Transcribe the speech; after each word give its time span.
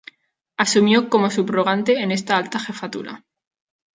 Asumió 0.57 1.09
como 1.11 1.29
subrogante 1.29 2.01
en 2.01 2.11
esta 2.11 2.35
alta 2.35 2.59
jefatura. 2.59 3.23